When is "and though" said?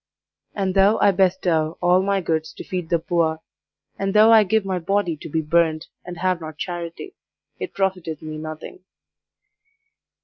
0.55-0.97, 3.99-4.31